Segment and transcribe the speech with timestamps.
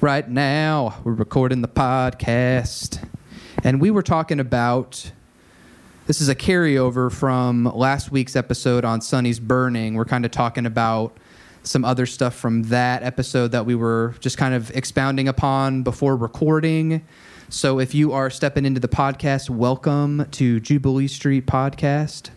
[0.00, 1.00] right now.
[1.02, 3.04] We're recording the podcast.
[3.64, 5.10] And we were talking about
[6.06, 9.94] this is a carryover from last week's episode on Sonny's Burning.
[9.94, 11.16] We're kind of talking about
[11.64, 16.16] some other stuff from that episode that we were just kind of expounding upon before
[16.16, 17.04] recording.
[17.48, 22.30] So if you are stepping into the podcast, welcome to Jubilee Street Podcast,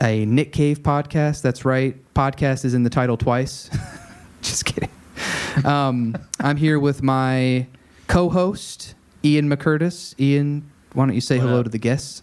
[0.00, 1.40] a Nick Cave podcast.
[1.40, 1.96] That's right.
[2.14, 3.70] Podcast is in the title twice.
[4.42, 4.90] just kidding.
[5.64, 7.66] Um, I'm here with my
[8.08, 8.94] co-host
[9.24, 10.18] Ian McCurtis.
[10.20, 11.64] Ian, why don't you say What hello up?
[11.66, 12.22] to the guests?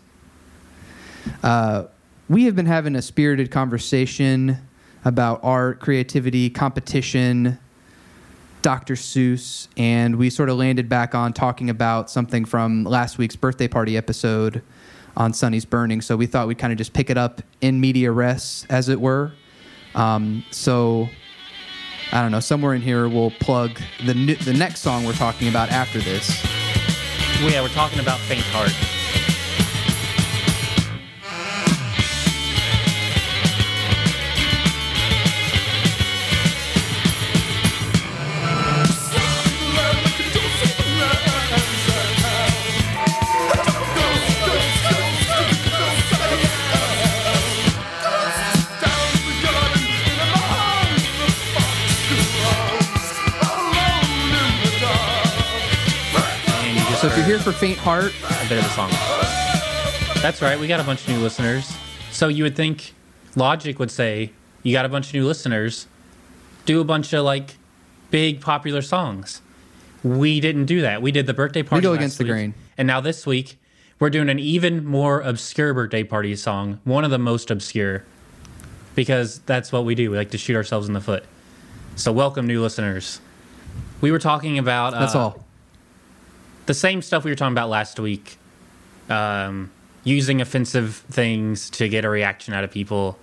[1.41, 1.85] Uh,
[2.27, 4.57] we have been having a spirited conversation
[5.05, 7.57] about art, creativity, competition,
[8.62, 8.95] Dr.
[8.95, 13.67] Seuss, and we sort of landed back on talking about something from last week's birthday
[13.67, 14.62] party episode
[15.17, 16.01] on Sonny's Burning.
[16.01, 18.99] So we thought we'd kind of just pick it up in media res, as it
[18.99, 19.31] were.
[19.95, 21.09] Um, so
[22.11, 22.39] I don't know.
[22.39, 26.43] Somewhere in here, we'll plug the the next song we're talking about after this.
[27.41, 29.01] Yeah, we're talking about Faint Heart.
[57.41, 58.89] For Faint Heart, a bit of the song.
[60.21, 60.59] That's right.
[60.59, 61.75] We got a bunch of new listeners.
[62.11, 62.93] So you would think
[63.35, 65.88] logic would say you got a bunch of new listeners.
[66.66, 67.56] Do a bunch of like
[68.11, 69.41] big popular songs.
[70.03, 71.01] We didn't do that.
[71.01, 71.79] We did the birthday party.
[71.79, 72.53] We go against the week, grain.
[72.78, 73.59] And now this week
[73.97, 76.79] we're doing an even more obscure birthday party song.
[76.83, 78.03] One of the most obscure.
[78.94, 80.11] Because that's what we do.
[80.11, 81.23] We like to shoot ourselves in the foot.
[81.95, 83.19] So welcome new listeners.
[84.00, 85.45] We were talking about that's uh, all.
[86.72, 88.38] The same stuff we were talking about last week.
[89.09, 89.72] Um,
[90.05, 93.19] using offensive things to get a reaction out of people.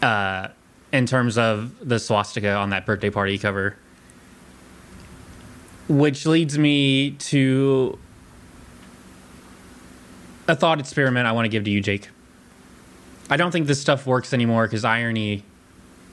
[0.00, 0.48] Uh,
[0.92, 3.76] in terms of the swastika on that birthday party cover.
[5.90, 7.98] Which leads me to
[10.48, 12.08] a thought experiment I want to give to you, Jake.
[13.28, 15.42] I don't think this stuff works anymore because irony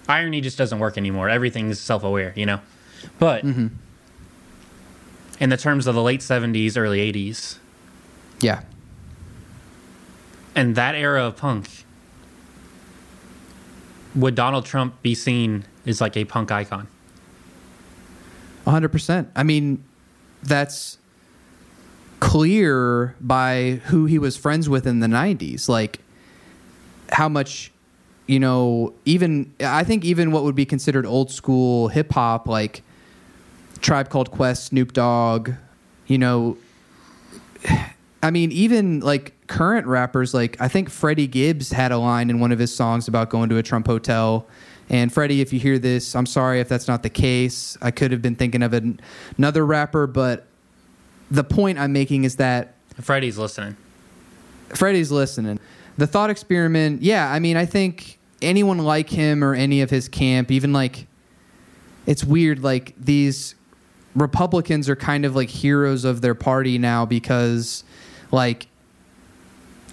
[0.10, 1.30] irony just doesn't work anymore.
[1.30, 2.60] Everything's self-aware, you know.
[3.20, 3.46] But
[5.40, 7.58] in the terms of the late 70s, early 80s,
[8.42, 8.62] Yeah.
[10.56, 11.68] and that era of punk,
[14.16, 16.88] would Donald Trump be seen as like a punk icon?
[18.66, 19.28] 100%.
[19.36, 19.84] I mean,
[20.44, 20.98] that's
[22.20, 25.68] clear by who he was friends with in the 90s.
[25.68, 26.00] Like,
[27.12, 27.72] how much,
[28.28, 32.82] you know, even, I think even what would be considered old school hip hop, like
[33.84, 35.52] Tribe Called Quest, Snoop Dogg,
[36.08, 36.58] you know,
[38.24, 42.40] I mean, even like current rappers, like I think Freddie Gibbs had a line in
[42.40, 44.48] one of his songs about going to a Trump hotel.
[44.90, 47.78] And Freddie, if you hear this, I'm sorry if that's not the case.
[47.82, 49.02] I could have been thinking of an,
[49.38, 50.46] another rapper, but
[51.30, 53.76] the point I'm making is that Freddie's listening.
[54.70, 55.60] Freddie's listening.
[55.98, 60.08] The thought experiment, yeah, I mean, I think anyone like him or any of his
[60.08, 61.08] camp, even like,
[62.06, 63.56] it's weird, like these
[64.16, 67.84] Republicans are kind of like heroes of their party now because,
[68.32, 68.68] like,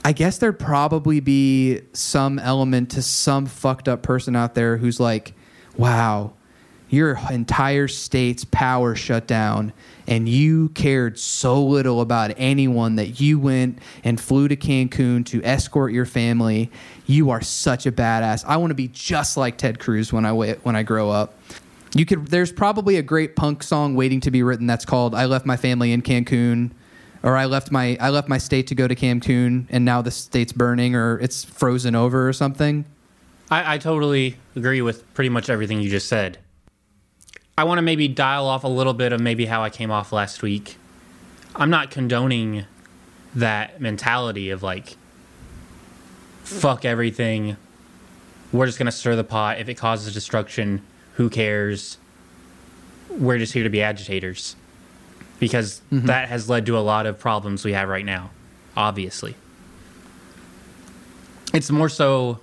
[0.05, 4.99] I guess there'd probably be some element to some fucked up person out there who's
[4.99, 5.35] like,
[5.77, 6.33] wow,
[6.89, 9.73] your entire state's power shut down
[10.07, 15.43] and you cared so little about anyone that you went and flew to Cancun to
[15.45, 16.71] escort your family.
[17.07, 18.45] You are such a badass.
[18.45, 21.35] I want to be just like Ted Cruz when I when I grow up.
[21.95, 25.25] You could there's probably a great punk song waiting to be written that's called I
[25.27, 26.71] left my family in Cancun
[27.23, 30.11] or I left my I left my state to go to Cancun and now the
[30.11, 32.85] state's burning or it's frozen over or something.
[33.51, 36.39] I, I totally agree with pretty much everything you just said.
[37.59, 40.13] I want to maybe dial off a little bit of maybe how I came off
[40.13, 40.77] last week.
[41.57, 42.65] I'm not condoning
[43.35, 44.97] that mentality of like,
[46.45, 47.57] fuck everything.
[48.53, 49.59] We're just going to stir the pot.
[49.59, 50.83] If it causes destruction,
[51.15, 51.99] who cares?
[53.09, 54.57] We're just here to be agitators.
[55.39, 56.07] Because mm-hmm.
[56.07, 58.31] that has led to a lot of problems we have right now,
[58.77, 59.35] obviously.
[61.55, 62.41] It's more so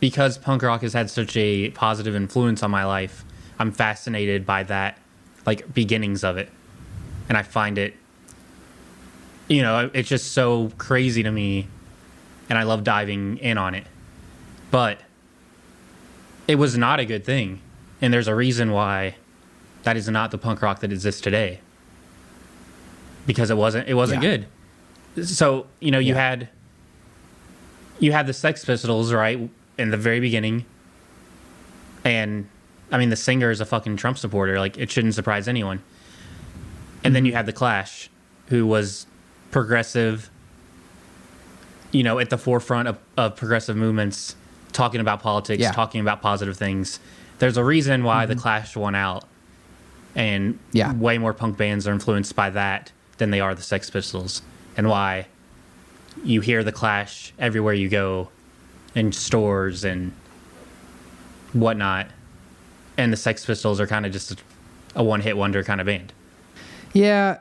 [0.00, 3.24] because punk rock has had such a positive influence on my life.
[3.58, 4.98] I'm fascinated by that,
[5.46, 6.50] like beginnings of it,
[7.28, 7.94] and I find it,
[9.48, 11.68] you know, it's just so crazy to me,
[12.48, 13.86] and I love diving in on it.
[14.70, 14.98] But
[16.48, 17.60] it was not a good thing,
[18.00, 19.16] and there's a reason why
[19.82, 21.60] that is not the punk rock that exists today
[23.26, 24.36] because it wasn't it wasn't Yeah.
[25.16, 25.26] good.
[25.26, 26.28] So you know you Yeah.
[26.30, 26.48] had
[27.98, 30.64] you had the Sex Pistols right in the very beginning,
[32.04, 32.46] and
[32.90, 34.58] I mean the singer is a fucking Trump supporter.
[34.58, 35.82] Like it shouldn't surprise anyone.
[37.02, 37.28] And then mm-hmm.
[37.28, 38.10] you had the Clash,
[38.48, 39.06] who was
[39.50, 40.30] progressive.
[41.92, 44.36] You know, at the forefront of, of progressive movements,
[44.70, 45.72] talking about politics, Yeah.
[45.72, 47.00] talking about positive things.
[47.40, 48.42] There's a reason why the mm-hmm.
[48.42, 49.24] Clash won out,
[50.14, 50.92] and Yeah.
[50.94, 54.42] way more punk bands are influenced by that than they are the Sex Pistols,
[54.76, 55.26] and why
[56.22, 58.28] you hear the Clash everywhere you go,
[58.94, 60.12] in stores and
[61.52, 62.08] whatnot,
[62.96, 64.36] and the Sex Pistols are kind of just a,
[64.96, 66.12] a one-hit wonder kind of band.
[66.92, 67.38] Yeah.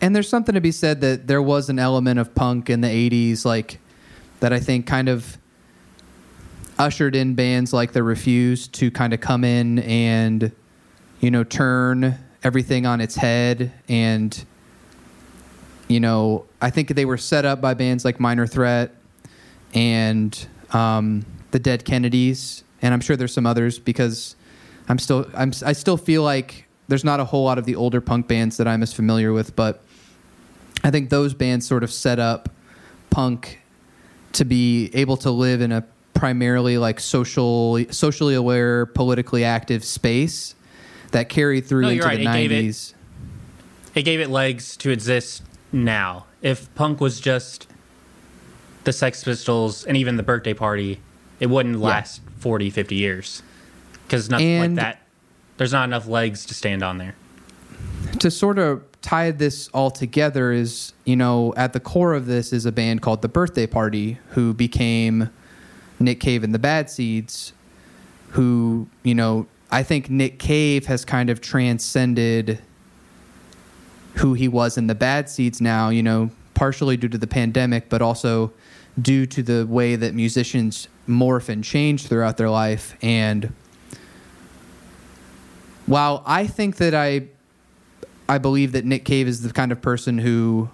[0.00, 2.88] And there's something to be said that there was an element of punk in the
[2.88, 3.78] 80s, like,
[4.40, 5.38] that I think kind of
[6.78, 10.52] ushered in bands like The Refused to kind of come in and,
[11.20, 13.72] you know, turn everything on its head.
[13.88, 14.44] And,
[15.88, 18.94] you know, I think they were set up by bands like Minor Threat
[19.72, 22.64] and um, the Dead Kennedys.
[22.82, 24.36] And I'm sure there's some others because
[24.88, 28.00] I'm still I'm I still feel like there's not a whole lot of the older
[28.00, 29.82] punk bands that I'm as familiar with, but
[30.82, 32.50] I think those bands sort of set up
[33.08, 33.62] punk
[34.32, 40.54] to be able to live in a primarily like social socially aware, politically active space
[41.10, 42.18] that carried through No, into right.
[42.18, 42.94] the gave it- 90s.
[43.94, 46.26] it gave it legs to exist now.
[46.42, 47.66] If punk was just
[48.84, 51.00] the Sex Pistols and even the birthday party,
[51.40, 53.42] it wouldn't last 40, 50 years.
[54.06, 55.02] Because nothing And- like that,
[55.56, 57.14] there's not enough legs to stand on there.
[58.20, 62.52] to sort of tie this all together is you know at the core of this
[62.52, 65.28] is a band called the birthday party who became
[66.04, 67.52] nick cave and the bad seeds
[68.30, 72.58] who you know i think nick cave has kind of transcended
[74.16, 77.88] who he was in the bad seeds now you know partially due to the pandemic
[77.88, 78.52] but also
[79.00, 82.96] due to the way that musicians morph and change throughout their life.
[83.02, 83.52] And
[85.86, 87.26] while i think that i
[88.26, 90.70] I believe that Nick Cave is the kind of person who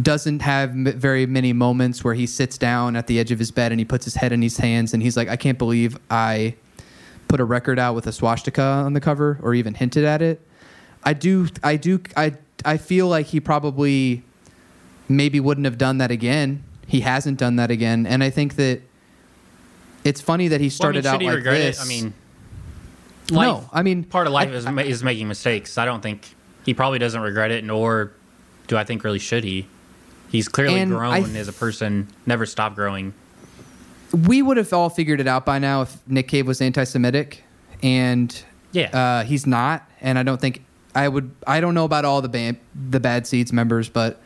[0.00, 3.50] doesn't have m- very many moments where he sits down at the edge of his
[3.50, 5.96] bed and he puts his head in his hands and he's like, I can't believe
[6.10, 6.54] I
[7.28, 10.40] put a record out with a swastika on the cover or even hinted at it.
[11.04, 12.34] I do, I do, I,
[12.64, 14.22] I feel like he probably
[15.08, 16.62] maybe wouldn't have done that again.
[16.86, 18.80] He hasn't done that again, and I think that
[20.04, 21.78] it's funny that he started well, I out mean, he like this.
[21.80, 21.84] it?
[21.84, 22.14] I mean,
[23.32, 25.78] no, I mean part of life I- is, ma- is making mistakes.
[25.78, 26.32] I don't think
[26.64, 28.12] he probably doesn't regret it, nor
[28.68, 29.66] do I think really should he.
[30.30, 33.14] He's clearly And grown I- as a person, never stopped growing.
[34.26, 37.42] we would have all figured it out by now if Nick Cave was anti-Semitic,
[37.82, 38.42] and
[38.72, 38.88] Yeah.
[38.96, 39.88] uh, he's not.
[40.00, 40.62] And I don't think
[40.94, 41.30] I would.
[41.46, 42.56] I don't know about all the band,
[42.90, 44.20] the Bad Seeds members, but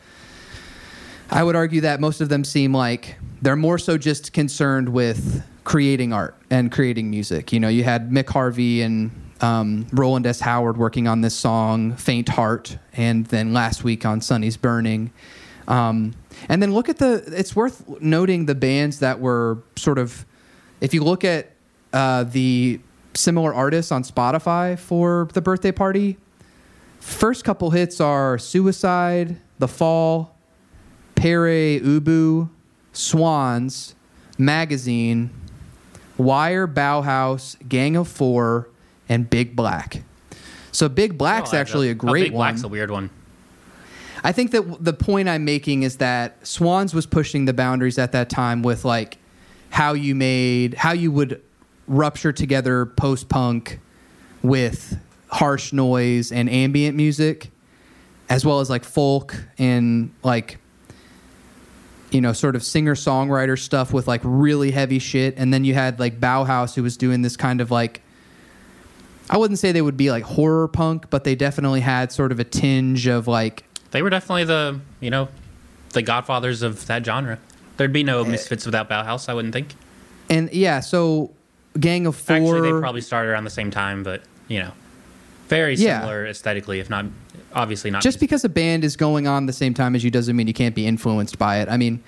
[1.29, 5.43] I would argue that most of them seem like they're more so just concerned with
[5.63, 7.51] creating art and creating music.
[7.51, 9.11] You know, you had Mick Harvey and
[9.41, 10.39] um, Rowland S.
[10.39, 15.11] Howard working on this song, "Faint Heart," and then last week on "Sonny's Burning."
[15.67, 16.13] Um,
[16.49, 17.23] and then look at the.
[17.27, 20.25] It's worth noting the bands that were sort of.
[20.79, 21.51] If you look at
[21.93, 22.79] uh, the
[23.13, 26.17] similar artists on Spotify for the birthday party,
[26.99, 30.35] first couple hits are Suicide, The Fall,
[31.15, 32.49] Pere Ubu,
[32.93, 33.95] Swans,
[34.37, 35.29] Magazine,
[36.17, 38.69] Wire, Bauhaus, Gang of Four,
[39.07, 40.03] and Big Black.
[40.71, 42.53] So Big Black's Oh, actually a oh, great Big one.
[42.53, 43.09] Black's a weird one.
[44.23, 48.11] I think that the point I'm making is that Swans was pushing the boundaries at
[48.11, 49.17] that time with like
[49.71, 51.41] how you made how you would
[51.87, 53.79] rupture together post punk
[54.43, 54.99] with
[55.29, 57.49] harsh noise and ambient music
[58.29, 60.57] as well as like folk and like
[62.11, 65.33] you know sort of singer songwriter stuff with like really heavy shit.
[65.37, 68.01] And then you had like Bauhaus who was doing this kind of like
[69.29, 72.39] I wouldn't say they would be like horror punk but they definitely had sort of
[72.39, 75.27] a tinge of like They were definitely the you know
[75.93, 77.37] the godfathers of that genre.
[77.77, 78.03] There'd be Eh.
[78.03, 79.75] no misfits without Bauhaus, I wouldn't think.
[80.29, 81.31] And yeah, so
[81.79, 82.35] Gang of Four.
[82.37, 84.71] Actually, they probably started around the same time, but you know,
[85.49, 85.99] very Yeah.
[85.99, 87.05] similar aesthetically, if not
[87.53, 88.01] obviously not.
[88.01, 90.53] just because a band is going on the same time as you doesn't mean you
[90.53, 91.67] can't be influenced by it.
[91.69, 92.01] I mean,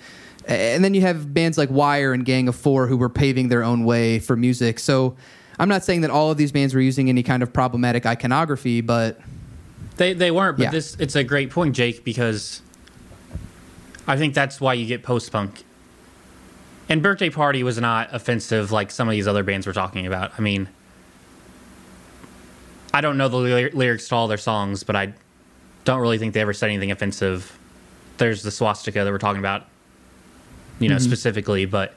[0.48, 3.64] and then you have bands like Wire and Gang of Four who were paving their
[3.64, 4.80] own way for music.
[4.80, 5.16] So
[5.60, 8.82] I'm not saying that all of these bands were using any kind of problematic iconography,
[8.82, 9.20] but
[9.98, 10.72] They they weren't, but Yeah.
[10.72, 12.62] this it's a great point, Jake, because
[14.08, 15.64] I think that's why you get post punk.
[16.90, 20.34] And birthday party was not offensive like some of these other bands we're talking about.
[20.38, 20.68] I mean,
[22.94, 25.14] I don't know the ly- lyrics to all their songs, but I
[25.86, 27.58] don't really think they ever said anything offensive.
[28.18, 29.66] There's the swastika that we're talking about,
[30.80, 31.04] you know, mm-hmm.
[31.04, 31.96] specifically, but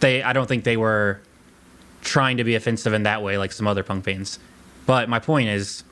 [0.00, 1.20] they I don't think they were
[2.02, 4.38] trying to be offensive in that way like some other punk bands.
[4.86, 5.82] But my point is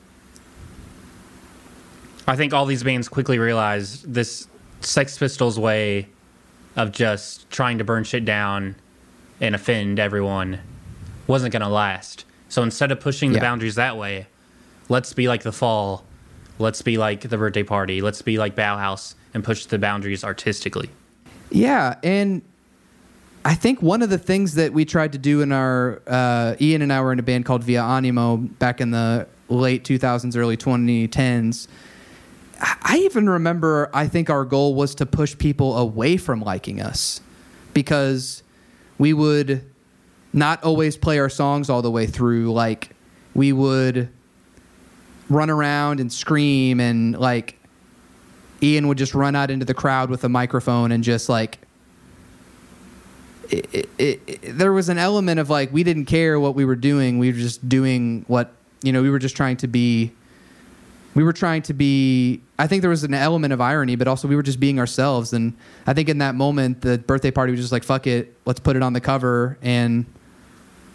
[2.27, 4.47] I think all these bands quickly realized this
[4.81, 6.07] Sex Pistols way
[6.75, 8.75] of just trying to burn shit down
[9.39, 10.59] and offend everyone
[11.27, 12.25] wasn't going to last.
[12.49, 13.41] So instead of pushing the Yeah.
[13.43, 14.27] boundaries that way,
[14.89, 16.05] let's be like the fall.
[16.57, 18.01] Let's be like the birthday party.
[18.01, 20.89] Let's be like Bauhaus and push the boundaries artistically.
[21.51, 22.41] Yeah, and
[23.43, 26.81] I think one of the things that we tried to do in our uh, Ian
[26.81, 30.57] and I were in a band called Via Animo back in the late 2000s, early
[30.57, 31.67] 2010s.
[32.81, 33.89] I even remember.
[33.93, 37.21] I think our goal was to push people away from liking us
[37.73, 38.43] because
[38.97, 39.63] we would
[40.33, 42.51] not always play our songs all the way through.
[42.53, 42.89] Like
[43.33, 44.09] we would
[45.29, 47.59] run around and scream and like
[48.61, 51.59] Ian would just run out into the crowd with a microphone and just like
[53.49, 56.75] it, it, it, there was an element of like we didn't care what we were
[56.75, 57.19] doing.
[57.19, 59.01] We were just doing what you know.
[59.01, 60.13] We were just trying to be.
[61.15, 62.41] We were trying to be.
[62.59, 65.33] I think there was an element of irony, but also we were just being ourselves.
[65.33, 65.53] And
[65.87, 68.75] I think in that moment, the birthday party was just like, "Fuck it, let's put
[68.75, 70.05] it on the cover," and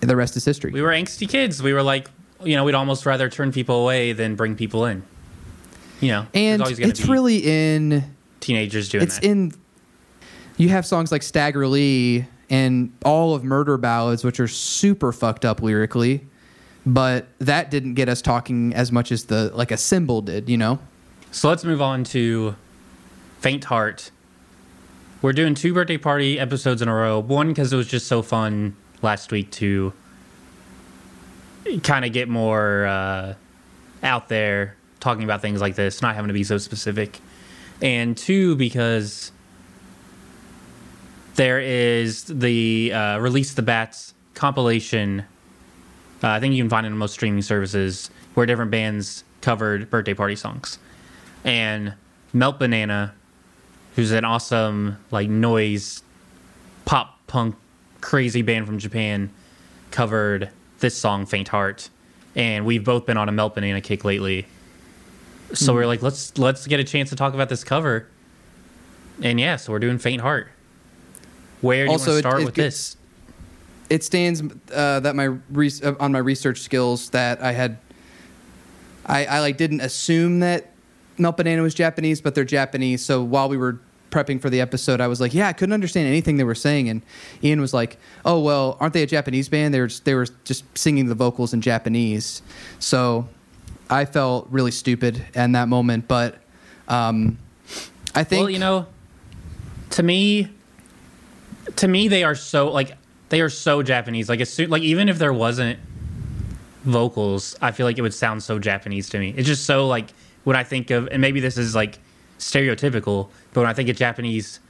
[0.00, 0.70] the rest is history.
[0.70, 1.62] We were angsty kids.
[1.62, 2.08] We were like,
[2.42, 5.02] you know, we'd almost rather turn people away than bring people in.
[6.00, 9.24] You know, and it's really in teenagers doing it's that.
[9.24, 9.52] in
[10.56, 15.44] you have songs like stagger lee and all of murder ballads which are super fucked
[15.44, 16.26] up lyrically
[16.86, 20.56] but that didn't get us talking as much as the like a symbol did you
[20.56, 20.78] know
[21.30, 22.56] So let's move on to
[23.38, 24.10] Faint Heart.
[25.22, 27.20] We're doing two birthday party episodes in a row.
[27.20, 29.92] One because it was just so fun last week to
[31.82, 33.34] kind of get more uh,
[34.02, 37.18] out there talking about things like this, not having to be so specific.
[37.80, 39.32] And two because
[41.36, 45.24] there is the uh, Release the Bats compilation.
[46.22, 49.88] Uh, I think you can find it on most streaming services where different bands covered
[49.88, 50.78] birthday party songs
[51.44, 51.94] and
[52.34, 53.14] Melt Banana,
[53.96, 56.02] who's an awesome like noise
[56.84, 57.56] pop punk
[58.02, 59.30] crazy band from Japan,
[59.90, 60.50] covered
[60.80, 61.88] this song "Faint Heart,"
[62.36, 64.46] and we've both been on a Melt Banana kick lately.
[65.54, 68.06] So we're like, let's let's get a chance to talk about this cover,
[69.22, 70.48] and yeah, so we're doing "Faint Heart."
[71.62, 72.96] Where do Also, you want to start it with gets- this?
[73.90, 74.42] It stands
[74.72, 77.78] uh, that my re- uh, on my research skills that I had
[79.04, 80.70] I, I like didn't assume that
[81.18, 83.04] Melt Banana was Japanese, but they're Japanese.
[83.04, 83.80] So while we were
[84.10, 86.88] prepping for the episode, I was like, yeah, I couldn't understand anything they were saying,
[86.88, 87.02] and
[87.42, 89.74] Ian was like, oh well, aren't they a Japanese band?
[89.74, 92.42] They were just, they were just singing the vocals in Japanese.
[92.78, 93.28] So
[93.88, 96.38] I felt really stupid in that moment, but
[96.86, 97.38] um,
[98.14, 98.86] I think well, you know,
[99.90, 100.50] to me,
[101.76, 102.96] to me, they are so like
[103.30, 104.28] they are so Japanese.
[104.28, 105.78] Like as soon, like even if there wasn't
[106.84, 109.32] vocals, I feel like it would sound so Japanese to me.
[109.36, 110.10] It's just so like
[110.44, 111.98] when I think of, and maybe this is like
[112.38, 114.60] stereotypical, but when I think of Japanese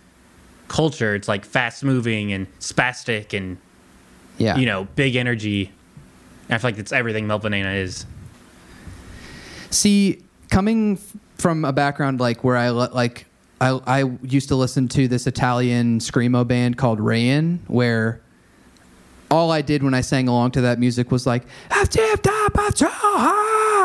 [0.69, 3.57] culture, it's like fast moving and spastic and
[4.39, 5.73] yeah, you know big energy.
[6.49, 8.07] And I feel like it's everything Melt Banana is.
[9.71, 13.27] See, coming f- from a background like where I li- like
[13.61, 18.21] I I used to listen to this Italian screamo band called Raein, where
[19.31, 21.45] all I did when I sang along to that music was like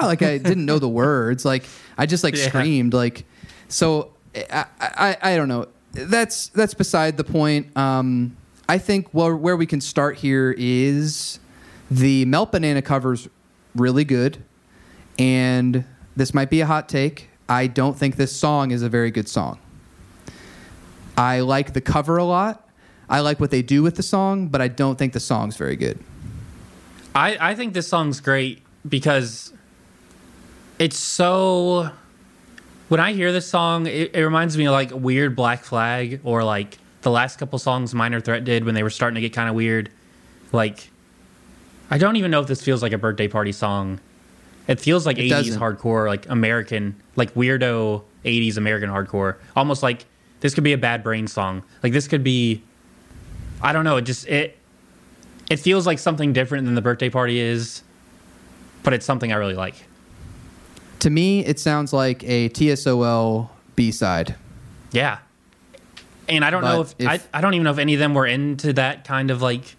[0.02, 1.66] like I didn't know the words, like
[1.98, 2.48] I just like Yeah.
[2.48, 3.26] screamed like
[3.68, 4.12] so.
[4.52, 5.68] I, I I don't know.
[5.94, 7.76] That's that's beside the point.
[7.78, 8.36] Um,
[8.68, 11.40] I think where where we can start here is
[11.90, 13.30] the Melt Banana covers
[13.76, 14.44] really good
[15.20, 15.86] and
[16.16, 17.30] this might be a hot take.
[17.48, 19.60] I don't think this song is a very good song.
[21.18, 22.65] I like the cover a lot.
[23.10, 25.76] I like what they do with the song, but I don't think the song's very
[25.76, 26.00] good.
[27.14, 29.54] I, I think this song's great because
[30.80, 31.92] it's so.
[32.88, 36.44] When I hear this song, it, it reminds me of like weird Black Flag or
[36.44, 39.50] like the last couple songs Minor Threat did when they were starting to get kind
[39.50, 39.90] of weird.
[40.52, 40.90] Like,
[41.90, 44.00] I don't even know if this feels like a birthday party song.
[44.68, 45.62] It feels like It 80s doesn't.
[45.62, 49.36] hardcore, like American, like weirdo 80s American hardcore.
[49.56, 50.06] Almost like
[50.42, 51.64] this could be a Bad Brain song.
[51.84, 52.64] Like this could be,
[53.66, 53.98] I don't know.
[53.98, 54.58] It just it
[55.50, 57.84] it feels like something different than the birthday party is,
[58.84, 59.76] but it's something I really like.
[61.00, 64.36] To me, it sounds like a TSOL B side.
[64.92, 65.20] Yeah.
[66.28, 68.14] And I don't know if, if- I, I don't even know if any of them
[68.16, 69.76] were into that kind of like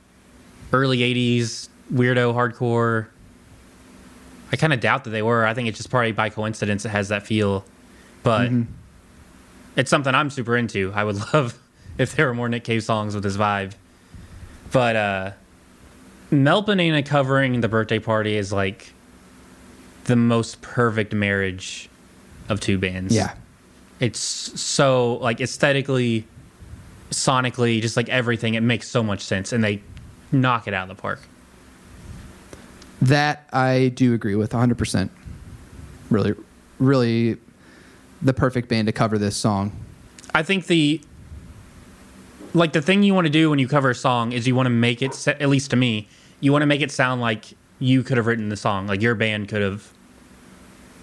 [0.73, 3.07] early 80s weirdo hardcore.
[4.53, 5.45] I kind of doubt that they were.
[5.45, 7.65] I think it's just probably by coincidence it has that feel,
[8.23, 8.71] but Mm-hmm.
[9.75, 10.93] it's something I'm super into.
[10.95, 11.59] I would love
[11.99, 13.73] if there were more Nick Cave songs with this vibe.
[14.73, 15.31] But uh
[16.31, 18.93] Melt Banana covering the birthday party is like
[20.05, 21.89] the most perfect marriage
[22.49, 23.15] of two bands.
[23.15, 23.35] Yeah.
[24.01, 26.27] It's so like aesthetically,
[27.11, 29.83] sonically, just like everything, it makes so much sense and they
[30.33, 31.21] knock it out of the park.
[33.01, 35.11] That I do agree with 100%.
[36.11, 36.35] Really,
[36.79, 37.37] really
[38.23, 39.73] the perfect band to cover this song.
[40.35, 41.01] I think the
[42.57, 44.67] like the thing you want to do when you cover a song is you want
[44.67, 46.09] to make it at least to me
[46.41, 49.15] you want to make it sound like you could have written the song like your
[49.15, 49.93] band could have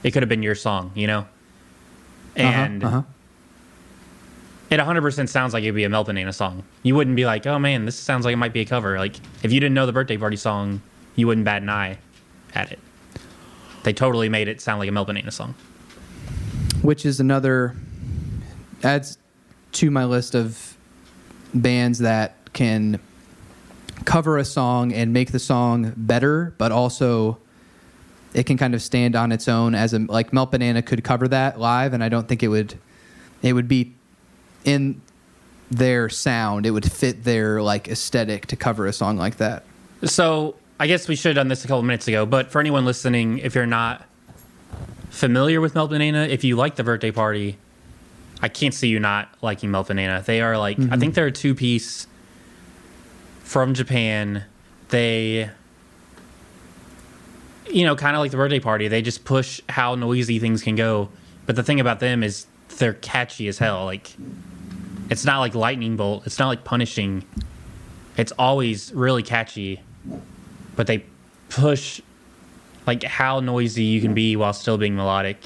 [0.02, 1.28] it could have been your song you know?
[2.36, 3.08] And uh-huh, uh-huh.
[4.72, 6.64] it 100% sounds like it'd be a Melt Banana song.
[6.82, 8.98] You wouldn't be like oh man this sounds like it might be a cover.
[8.98, 10.82] Like if you didn't know the birthday party song
[11.16, 12.00] you wouldn't bat an eye
[12.56, 12.80] at it.
[13.84, 15.54] They totally made it sound like a Melt Banana song.
[16.82, 17.76] Which is another
[18.82, 19.20] adds
[19.74, 20.73] to my list of
[21.54, 23.00] bands that can
[24.06, 27.38] cover a song and make the song better, but also
[28.34, 31.28] it can kind of stand on its own as a like Melt Banana could cover
[31.28, 32.78] that live, and I don't think it would
[33.42, 33.94] it would be
[34.66, 35.02] in
[35.70, 36.66] their sound.
[36.66, 39.64] It would fit their like aesthetic to cover a song like that.
[40.04, 42.86] So I guess we should have done this a couple minutes ago, but for anyone
[42.86, 44.06] listening, if you're not
[45.10, 47.58] familiar with Melt Banana, if you like the birthday party,
[48.44, 50.22] I can't see you not liking Melt Banana.
[50.24, 51.00] They are like I mm-hmm.
[51.00, 52.08] think they're a two piece
[53.40, 54.44] from Japan.
[54.90, 55.50] They
[57.72, 60.76] you know, kind of like the birthday party, they just push how noisy things can
[60.76, 61.10] go.
[61.46, 62.46] But the thing about them is
[62.78, 63.86] they're catchy as hell.
[63.86, 64.14] Like
[65.10, 66.26] it's not like lightning bolt.
[66.26, 67.24] It's not like punishing.
[68.18, 69.82] It's always really catchy,
[70.76, 71.06] but they
[71.48, 72.02] push
[72.86, 75.38] like how noisy you can be while still being melodic.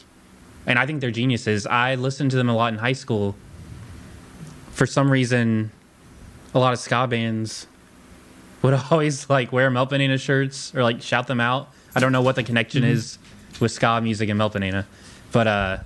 [0.67, 1.65] And I think they're geniuses.
[1.65, 3.35] I listened to them a lot in high school.
[4.74, 5.72] For some reason,
[6.53, 7.65] a lot of ska bands
[8.61, 11.70] would always like wear Melt Banana shirts or like shout them out.
[11.96, 13.18] I don't know what the connection is
[13.59, 14.85] with ska music and Melt Banana,
[15.31, 15.77] but uh,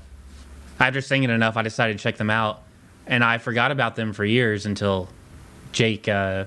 [0.79, 2.63] after singing enough, I decided to check them out,
[3.05, 5.09] and I forgot about them for years until
[5.71, 6.45] Jake uh,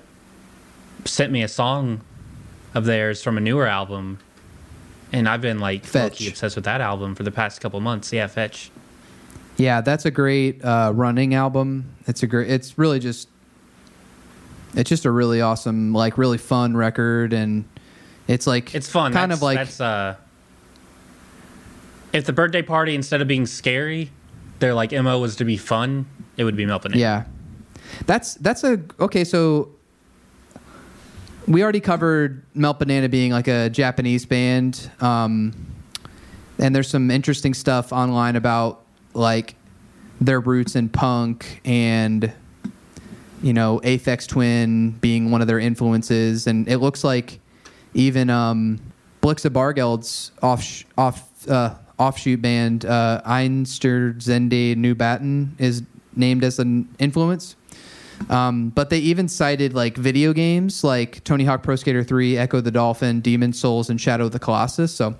[1.05, 2.01] sent me a song
[2.75, 4.19] of theirs from a newer album,
[5.15, 6.27] and I've been like Fetch.
[6.27, 8.13] obsessed with that album for the past couple months.
[8.13, 8.71] Yeah, Fetch.
[9.57, 11.95] Yeah, that's a great uh, running album.
[12.09, 12.51] It's a great.
[12.51, 13.29] It's really just.
[14.75, 17.65] It's just a really awesome, like really fun record, and
[18.27, 19.13] it's like It's fun.
[19.13, 20.17] kind That's- of like that's uh.
[22.13, 24.11] If the birthday party instead of being scary,
[24.59, 26.97] their like mo was to be fun, it would be Banana.
[26.97, 27.25] yeah.
[28.07, 29.23] That's that's a okay.
[29.25, 29.71] So
[31.47, 35.53] we already covered Melt Banana being like a Japanese band, um,
[36.59, 39.57] and there's some interesting stuff online about like
[40.21, 42.33] their roots in punk and
[43.43, 47.41] you know Aphex Twin being one of their influences, and it looks like
[47.93, 48.81] even um,
[49.23, 55.83] Blixa Bargeld's off off uh, offshoot band uh, Einster Zende New Batten is
[56.17, 57.57] named as an influence.
[58.31, 62.61] Um, but they even cited like video games like Tony Hawk Pro Skater 3, Ecco
[62.63, 64.95] the Dolphin, Demon's Souls, and Shadow of the Colossus.
[64.95, 65.15] So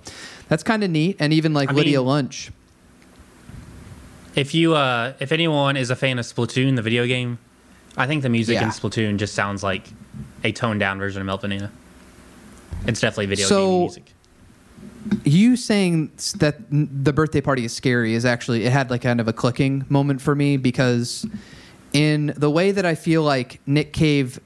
[0.47, 1.17] that's kind of neat.
[1.19, 2.51] And even like I Lydia mean- Lunch.
[4.35, 7.37] If you uh if anyone is a fan of Splatoon, the video game,
[7.95, 8.63] I think the music Yeah.
[8.65, 9.87] in Splatoon just sounds like
[10.43, 11.43] a toned down version of Melt.
[12.87, 14.11] It's definitely video So- game music.
[15.23, 19.27] you saying that the birthday party is scary is actually it had like kind of
[19.27, 21.25] a clicking moment for me because
[21.95, 24.39] in the way that I feel like Nick Cave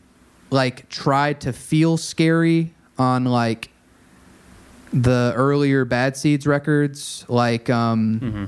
[0.52, 3.70] like tried to feel scary on like
[4.94, 8.46] the earlier Bad Seeds records like um Mm-hmm.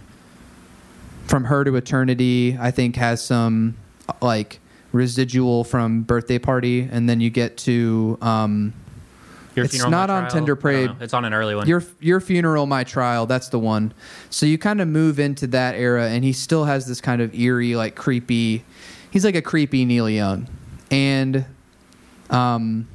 [1.27, 3.75] from her to eternity i think has some
[4.21, 4.59] like
[4.91, 8.73] residual from birthday party and then you get to um
[9.55, 10.31] Your it's not on Trial?
[10.31, 10.89] Tender I don't Parade.
[10.89, 10.95] know.
[10.99, 11.67] It's on an early one.
[11.67, 13.93] your your funeral my trial that's the one
[14.31, 17.33] so you kind of move into that era and he still has this kind of
[17.35, 18.65] eerie like creepy
[19.11, 20.47] he's like a creepy neil young.
[20.89, 21.45] And
[22.29, 22.87] um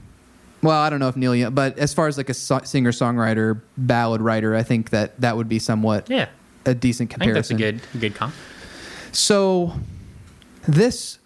[0.63, 2.91] well i don't know if neil young but as far as like a so- singer
[2.91, 6.29] songwriter ballad writer i think that that would be somewhat yeah,
[6.65, 7.81] a decent I think that's a comparison.
[7.93, 8.35] good good comp.
[9.13, 9.75] so
[10.67, 11.19] this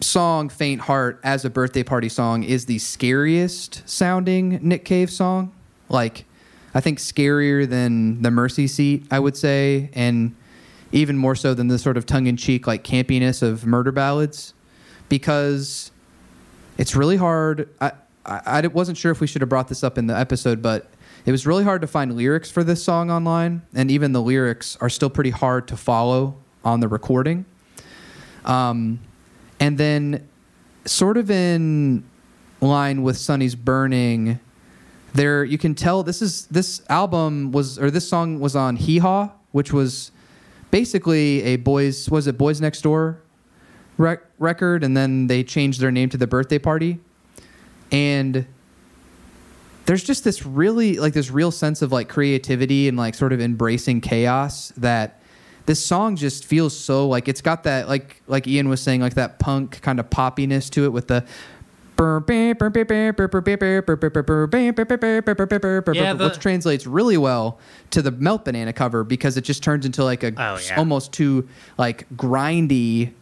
[0.00, 5.52] song faint heart as a birthday party song is the scariest sounding nick cave song.
[5.90, 6.24] Like
[6.74, 10.34] i think scarier than the mercy seat i would say and
[10.92, 14.54] even more so than the sort of tongue-in-cheek like campiness of murder ballads
[15.08, 15.90] because
[16.78, 17.92] it's really hard i
[18.26, 20.90] i, I wasn't sure if we should have brought this up in the episode but
[21.24, 24.76] it was really hard to find lyrics for this song online, and even the lyrics
[24.80, 27.44] are still pretty hard to follow on the recording.
[28.44, 29.00] Um,
[29.60, 30.28] and then,
[30.84, 32.04] sort of in
[32.60, 34.40] line with Sonny's Burning,
[35.14, 38.98] there you can tell this is this album was or this song was on Hee
[38.98, 40.10] Haw, which was
[40.72, 43.22] basically a boys was it Boys Next Door
[43.96, 46.98] rec- record, and then they changed their name to the Birthday Party,
[47.92, 48.44] and
[49.84, 53.40] there's just this really like this real sense of like creativity and like sort of
[53.40, 55.20] embracing chaos that
[55.66, 59.14] this song just feels so like it's got that like like Ian was saying like
[59.14, 61.24] that punk kind of poppiness to it with the
[65.94, 67.58] Yeah, the- which translates really well
[67.90, 70.76] to the Melt Banana cover because it just turns into like a Oh, yeah.
[70.76, 73.12] almost too like grindy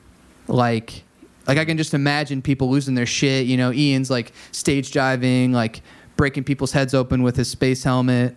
[0.49, 1.05] like
[1.47, 3.47] like I can just imagine people losing their shit.
[3.47, 5.83] You know, Ian's like stage diving, like
[6.17, 8.37] breaking people's heads open with his space helmet.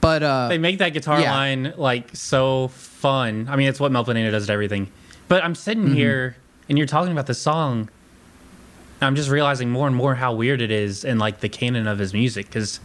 [0.00, 1.32] But uh, They make that guitar Yeah.
[1.34, 3.46] line like so fun.
[3.50, 4.90] I mean, it's what Melt Banana does to everything.
[5.28, 5.94] But I'm sitting Mm-hmm.
[5.94, 6.36] here
[6.68, 7.88] and you're talking about the song.
[9.00, 11.86] And I'm just realizing more and more how weird it is in like the canon
[11.86, 12.80] of his music because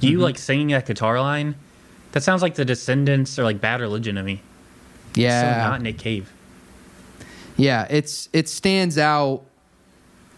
[0.00, 0.22] you Mm-hmm.
[0.22, 1.56] like singing that guitar line.
[2.12, 4.40] That sounds like the Descendents or like Bad Religion to me.
[5.14, 6.32] yeah, so not Nick Cave.
[7.56, 9.42] yeah, it's it stands out.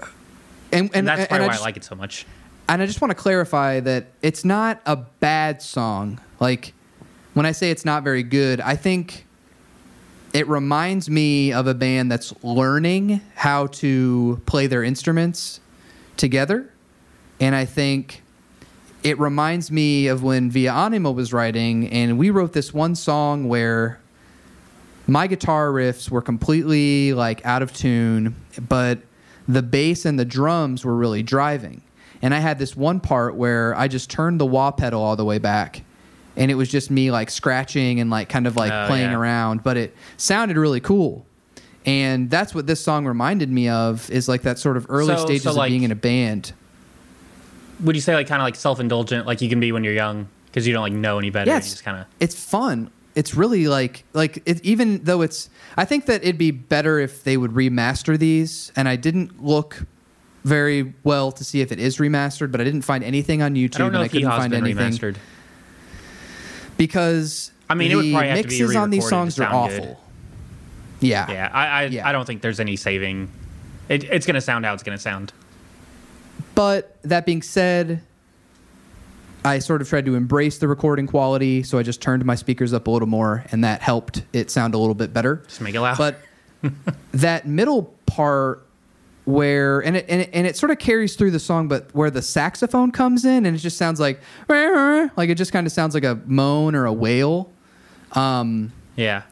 [0.01, 2.27] And and, And that's and probably I why just, I like it so much.
[2.69, 6.21] and I just want to clarify that it's not a bad song.
[6.41, 6.73] Like
[7.35, 9.25] when I say it's not very good, I think
[10.33, 15.61] it reminds me of a band that's learning how to play their instruments
[16.17, 16.71] together.
[17.41, 18.23] And I think
[19.03, 23.49] it reminds me of when Via Anima was writing, and we wrote this one song
[23.49, 24.01] where
[25.07, 28.35] my guitar riffs were completely like out of tune,
[28.69, 28.99] but
[29.47, 31.81] the bass and the drums were really driving.
[32.21, 35.25] And I had this one part where I just turned the wah pedal all the
[35.25, 35.85] way back,
[36.39, 39.19] and it was just me like scratching and like kind of like Oh, playing yeah.
[39.19, 41.27] around, but it sounded really cool.
[41.85, 45.25] And that's what this song reminded me of is like that sort of early So-
[45.27, 46.53] stages so, of being in a band.
[47.81, 49.93] Would you say like kind of like self indulgent, like you can be when you're
[49.95, 51.51] young because you don't like know any better?
[51.51, 52.07] Yeah, it's- just kind of.
[52.21, 52.91] it's fun.
[53.15, 57.25] It's really like like it, even though it's I think that it'd be better if
[57.25, 59.85] they would remaster these and I didn't look
[60.45, 63.75] very well to see if it is remastered, but I didn't find anything on YouTube
[63.77, 65.17] I don't know and I if Hee couldn't find anything remastered.
[66.79, 69.43] Because I mean, it would the probably have to be mixes on these songs are
[69.43, 69.81] sound good.
[69.83, 70.01] awful.
[71.01, 71.31] Yeah.
[71.31, 72.09] Yeah, I I, Yeah.
[72.09, 73.31] I don't think there's any saving.
[73.91, 75.35] It, it's gonna sound how it's gonna sound.
[76.55, 78.03] But that being said,
[79.45, 82.73] I sort of tried to embrace the recording quality, so I just turned my speakers
[82.73, 85.43] up a little more and that helped it sound a little bit better.
[85.47, 85.97] Just make it loud.
[85.99, 86.21] But
[87.13, 88.67] that middle part
[89.29, 92.11] where and it, and it and it sort of carries through the song, but where
[92.11, 95.93] the saxophone comes in and it just sounds like like it just kind of sounds
[95.93, 97.53] like a moan or a wail.
[98.13, 99.25] Um, yeah,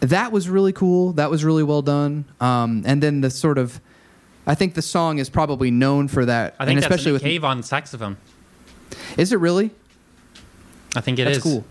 [0.00, 1.14] that was really cool.
[1.14, 2.26] That was really well done.
[2.38, 3.80] Um, and then the sort of,
[4.46, 7.44] I think the song is probably known for that, I think and especially with Cave
[7.44, 8.18] on saxophone.
[9.16, 9.70] is it really?
[10.94, 11.64] I think it is That's cool.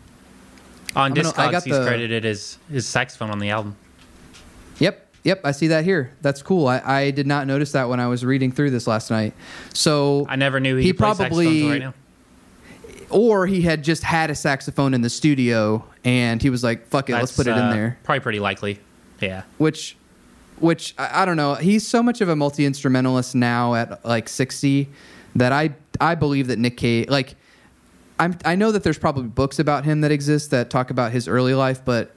[0.95, 3.75] On Discogs, he's the- credited as his saxophone on the album.
[4.79, 5.41] Yep, yep.
[5.43, 6.11] I see that here.
[6.21, 6.67] That's cool.
[6.67, 9.33] I, I did not notice that when I was reading through this last night.
[9.73, 11.93] So I never knew he, He probably- right now.
[13.09, 17.09] or he had just had a saxophone in the studio and he was like, "Fuck
[17.09, 18.79] it, let's put it in uh, there." Probably pretty likely.
[19.21, 19.43] Yeah.
[19.57, 19.97] Which,
[20.59, 21.55] which I, I don't know.
[21.55, 24.89] He's so much of a multi instrumentalist now at like sixty
[25.35, 27.35] that I I believe that Nick Cave like
[28.19, 31.27] I'm I know that there's probably books about him that exist that talk about his
[31.27, 32.11] early life, but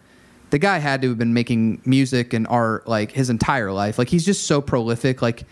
[0.50, 3.98] the guy had to have been making music and art like his entire life.
[3.98, 5.22] Like he's just so prolific.
[5.22, 5.44] Like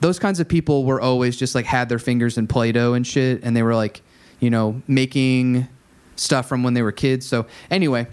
[0.00, 3.42] those kinds of people were always just like had their fingers in Play-Doh and shit,
[3.42, 4.02] and they were like,
[4.40, 5.68] you know, making
[6.16, 7.26] stuff from when they were kids.
[7.26, 8.06] So anyway,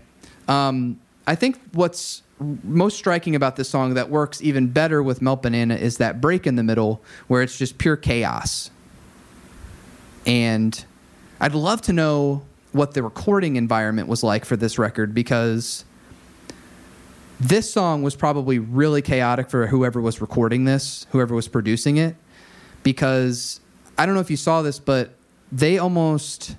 [0.48, 2.22] um, I think what's
[2.64, 6.46] most striking about this song that works even better with Melt Banana is that break
[6.46, 8.70] in the middle where it's just pure chaos.
[10.26, 10.84] And
[11.40, 15.86] I'd love to know what the recording environment was like for this record because
[17.40, 22.16] this song was probably really chaotic for whoever was recording this, whoever was producing it,
[22.84, 23.60] because
[23.98, 25.16] I don't know if you saw this, but
[25.52, 26.56] they almost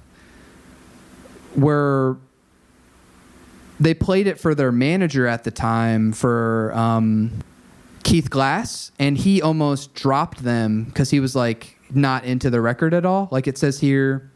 [1.57, 2.17] were
[3.81, 7.41] they played it for their manager at the time for um,
[8.05, 12.95] Keith Glass, and he almost dropped them because he was like not into the record
[12.95, 13.29] at all.
[13.31, 14.31] Like it says here,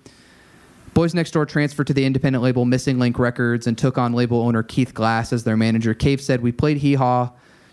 [0.98, 4.40] Boys Next Door transferred to the independent label Missing Link Records and took on label
[4.40, 5.94] owner Keith Glass as their manager.
[5.94, 7.30] Cave said, We played Hee Haw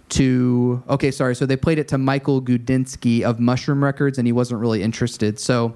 [0.09, 1.35] to, okay, sorry.
[1.35, 5.39] So they played it to Michael Gudinski of Mushroom Records, and he wasn't really interested.
[5.39, 5.75] So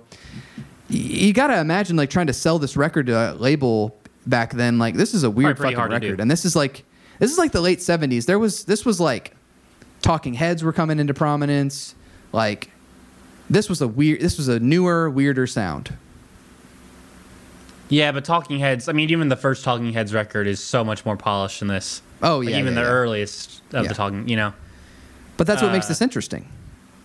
[0.89, 4.77] you got to imagine like trying to sell this record to a label back then.
[4.77, 6.85] Like this is a weird Probably fucking record, and this is like
[7.17, 8.27] this is like the late seventies.
[8.27, 9.35] There was this was like
[10.03, 11.95] Talking Heads were coming into prominence.
[12.31, 12.69] Like
[13.49, 14.21] this was a weird.
[14.21, 15.97] This was a newer, weirder sound.
[17.89, 18.87] Yeah, but Talking Heads.
[18.87, 22.01] I mean, even the first Talking Heads record is so much more polished than this.
[22.21, 22.93] Oh Like, yeah, even yeah, the yeah.
[22.93, 24.27] earliest of the Talking.
[24.29, 24.53] You know.
[25.37, 26.47] But that's what makes uh, this interesting.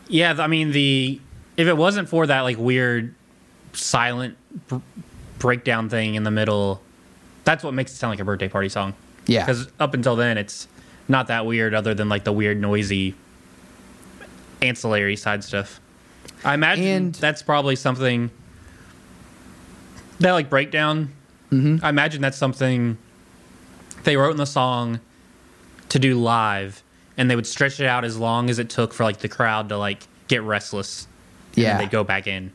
[0.09, 1.21] Yeah, I mean the
[1.57, 3.15] if it wasn't for that like weird
[3.73, 4.37] silent
[4.69, 4.77] br-
[5.39, 6.83] breakdown thing in the middle,
[7.45, 8.95] that's what makes it sound like a birthday party song.
[9.27, 9.41] Yeah.
[9.47, 10.69] Because up until then, it's
[11.09, 13.15] not that weird, other than like the weird noisy
[14.63, 15.81] ancillary side stuff.
[16.45, 18.31] I imagine And- that's probably something
[20.21, 21.13] that like breakdown.
[21.51, 21.85] Mm-hmm.
[21.85, 22.99] I imagine that's something
[24.05, 25.01] they wrote in the song
[25.91, 26.83] to do live,
[27.17, 29.69] and they would stretch it out as long as it took for like the crowd
[29.69, 31.07] to like get restless.
[31.57, 31.79] And Yeah.
[31.79, 32.53] they go back in.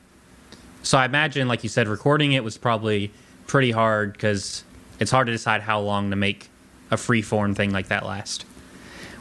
[0.84, 3.12] So I imagine, like you said, recording it was probably
[3.48, 4.64] pretty hard because
[5.00, 6.50] it's hard to decide how long to make
[6.92, 8.46] a free form thing like that last.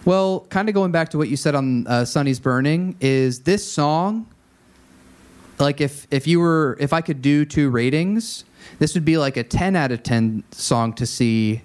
[0.04, 3.70] Well, kind of going back to what you said on uh, "Sonny's Burning" is this
[3.70, 4.26] song
[5.58, 8.44] like if if you were if I could do two ratings,
[8.78, 11.62] this would be like a 10 out of 10 song to see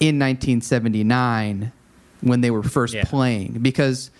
[0.00, 1.72] in 1979
[2.20, 3.04] when they were first yeah.
[3.04, 4.10] playing because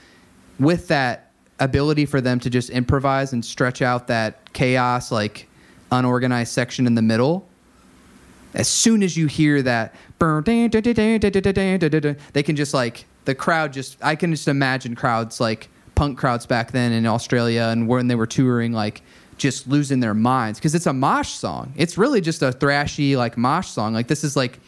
[0.59, 5.49] with that ability for them to just improvise and stretch out that chaos like
[5.91, 7.49] unorganized section in the middle
[8.55, 9.95] as soon as you hear that
[12.33, 16.47] they can just like the crowd just i can just imagine crowds like punk crowds
[16.47, 19.03] back then in australia and when they were touring like
[19.39, 23.37] just losing their minds because it's a mosh song it's really just a thrashy like
[23.37, 24.59] mosh song like this is like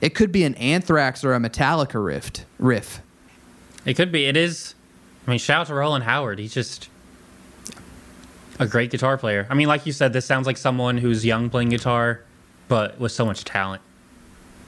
[0.00, 3.00] it could be an anthrax or a metallica riff riff
[3.86, 4.26] It could be.
[4.26, 4.74] It is.
[5.26, 6.38] I mean, shout out to Rowland Howard.
[6.38, 6.88] He's just
[8.58, 9.46] a great guitar player.
[9.48, 12.22] I mean, like you said, this sounds like someone who's young playing guitar,
[12.68, 13.82] but with so much talent.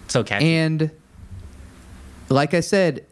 [0.08, 0.46] So catchy.
[0.46, 0.90] And
[2.28, 3.04] like I said,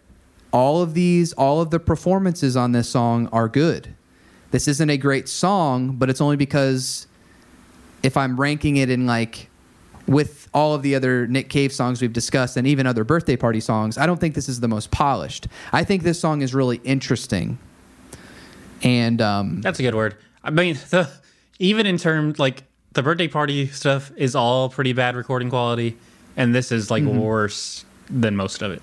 [0.54, 3.92] all of these, all of the performances on this song are good.
[4.52, 7.08] This isn't a great song, but it's only because
[8.04, 9.50] if I'm ranking it in like
[10.06, 13.58] with all of the other Nick Cave songs we've discussed and even other birthday party
[13.58, 15.48] songs, I don't think this is the most polished.
[15.72, 17.58] I think this song is really interesting.
[18.84, 20.16] And um, That's a good word.
[20.44, 21.10] I mean, the
[21.58, 22.62] even in terms like
[22.92, 25.96] the birthday party stuff is all pretty bad recording quality,
[26.36, 28.82] and this is like worse than most of it.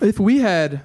[0.00, 0.82] If we had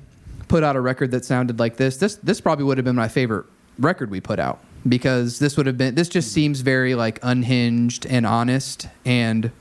[0.48, 3.08] put out a record that sounded like this, this this probably would have been my
[3.08, 3.46] favorite
[3.80, 8.06] record we put out because this would have been this just seems very like unhinged
[8.06, 8.88] and honest.
[9.06, 9.52] And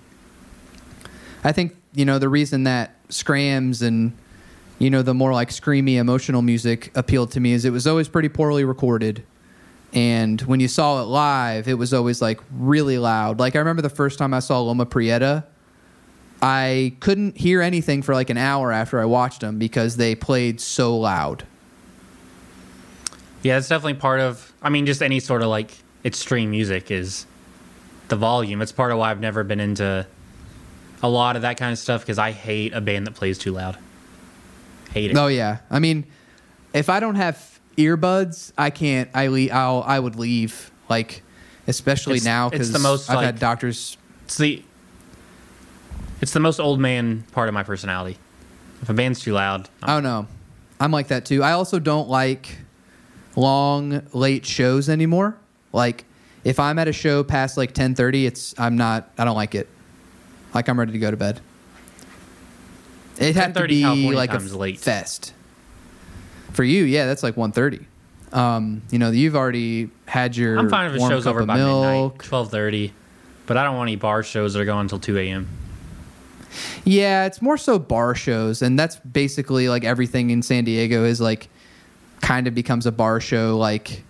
[1.44, 4.16] I think you know the reason that Scrams and
[4.78, 8.08] you know the more like screamy emotional music appealed to me is it was always
[8.08, 9.24] pretty poorly recorded.
[9.92, 13.38] And when you saw it live it was always like really loud.
[13.38, 15.44] Like I remember the first time I saw Loma Prieta
[16.42, 20.60] I couldn't hear anything for like an hour after I watched them because they played
[20.60, 21.44] so loud.
[23.42, 24.52] Yeah, it's definitely part of.
[24.62, 25.72] I mean, just any sort of like
[26.04, 27.26] extreme music is
[28.08, 28.60] the volume.
[28.62, 30.06] It's part of why I've never been into
[31.02, 33.52] a lot of that kind of stuff because I hate a band that plays too
[33.52, 33.78] loud.
[34.92, 35.16] Hate it.
[35.16, 36.04] Oh yeah, I mean,
[36.74, 39.08] if I don't have earbuds, I can't.
[39.14, 40.70] I le- I'll, I would leave.
[40.88, 41.22] Like,
[41.66, 43.96] especially It's- now because I've like- had doctors.
[44.24, 44.62] It's the
[46.20, 48.18] it's the most old man part of my personality.
[48.82, 50.26] If a band's too loud, I don't know.
[50.78, 51.42] I'm like that too.
[51.42, 52.56] I also don't like
[53.36, 55.36] long late shows anymore.
[55.72, 56.04] Like,
[56.44, 59.10] if I'm at a show past like 10:30, it's I'm not.
[59.18, 59.68] I don't like it.
[60.54, 61.40] Like I'm ready to go to bed.
[63.18, 64.78] It had to 10:30 be California like a time's late.
[64.78, 65.34] fest.
[66.52, 67.84] For you, yeah, that's like 1:30.
[68.32, 70.56] Um, you know, you've already had your.
[70.58, 71.84] I'm fine if the warm show's cup over of by milk.
[71.84, 72.92] midnight, twelve thirty.
[73.46, 75.48] But I don't want any bar shows that are going until two a.m.
[76.84, 81.20] Yeah, it's more so bar shows, and that's basically like everything in San Diego is
[81.20, 81.48] like
[82.20, 83.56] kind of becomes a bar show.
[83.56, 84.04] Like,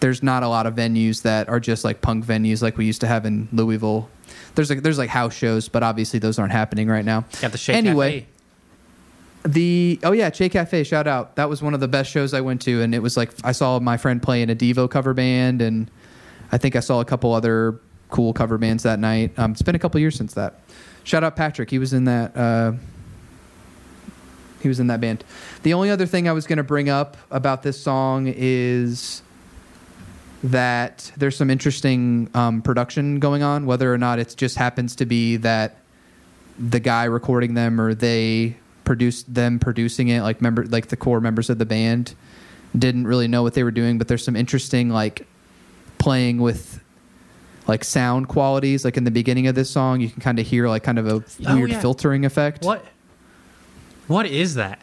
[0.00, 3.00] there's not a lot of venues that are just like punk venues like we used
[3.02, 4.08] to have in Louisville.
[4.54, 7.24] There's like there's like house shows, but obviously those aren't happening right now.
[7.40, 8.26] Got the Che anyway, Cafe.
[9.44, 11.36] the oh yeah, Che Cafe, shout out.
[11.36, 13.52] That was one of the best shows I went to, and it was like I
[13.52, 15.90] saw my friend play in a Devo cover band, and
[16.52, 19.38] I think I saw a couple other cool cover bands that night.
[19.38, 20.60] Um, it's been a couple years since that.
[21.04, 22.36] Shout out Patrick, he was in that.
[22.36, 22.72] Uh,
[24.60, 25.24] he was in that band.
[25.62, 29.22] The only other thing I was going to bring up about this song is
[30.44, 33.66] that there's some interesting um, production going on.
[33.66, 35.76] Whether or not it just happens to be that
[36.58, 41.20] the guy recording them or they produced them producing it, like member like the core
[41.20, 42.14] members of the band
[42.78, 43.98] didn't really know what they were doing.
[43.98, 45.26] But there's some interesting like
[45.98, 46.82] playing with
[47.66, 48.84] like sound qualities.
[48.84, 51.06] Like in the beginning of this song, you can kind of hear like kind of
[51.06, 51.80] a Oh, weird yeah.
[51.80, 52.64] filtering effect.
[52.64, 52.84] What?
[54.06, 54.80] What is that?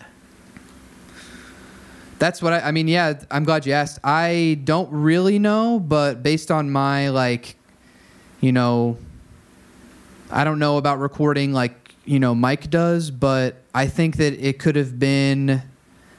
[2.19, 2.87] That's what I, I mean.
[2.87, 3.99] Yeah, I'm glad you asked.
[4.03, 7.55] I don't really know, but based on my like,
[8.41, 8.97] you know,
[10.31, 14.57] I don't know about recording like you know Mike does, but I think that it
[14.59, 15.61] could have been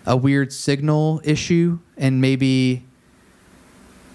[0.06, 2.84] a weird signal issue, and maybe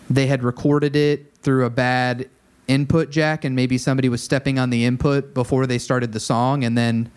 [0.09, 2.29] they had recorded it through a bad
[2.67, 6.63] input jack, and maybe somebody was stepping on the input before they started the song,
[6.63, 7.11] and then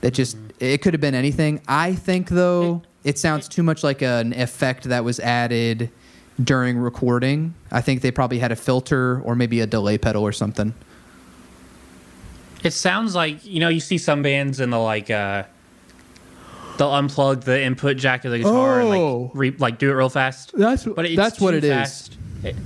[0.00, 1.60] that just it could have been anything.
[1.68, 5.90] I think though it sounds too much like an effect that was added
[6.42, 7.54] during recording.
[7.70, 10.74] I think they probably had a filter or maybe a delay pedal or something.
[12.64, 15.44] It sounds like you know you see some bands in the like uh
[16.78, 19.20] they'll unplug the input jack of the guitar and Oh.
[19.24, 20.52] like re- like do it real fast.
[20.56, 21.70] That's But it's that's what it is.
[21.70, 22.16] fast.
[22.42, 22.56] It,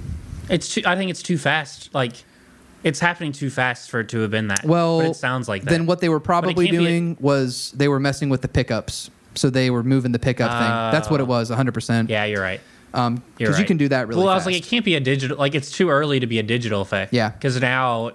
[0.50, 1.94] it's too, I think it's too fast.
[1.94, 2.12] Like
[2.82, 4.64] it's happening too fast for it to have been that.
[4.64, 5.70] Well, but it sounds like that.
[5.70, 9.10] Then what they were probably can't a- doing was they were messing with the pickups.
[9.36, 10.68] So they were moving the pickup thing.
[10.92, 12.08] That's what it was, 100%.
[12.08, 12.60] Yeah, you're right.
[12.92, 14.28] Um, because you can do that really well.
[14.28, 15.36] I was like, it can't be a digital.
[15.36, 17.12] Like it's too early to be a digital effect.
[17.12, 17.30] Yeah.
[17.30, 18.10] Because now,